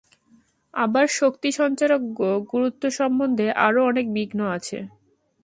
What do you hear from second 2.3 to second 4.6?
গুরুসম্বন্ধে আরও অনেক বিঘ্ন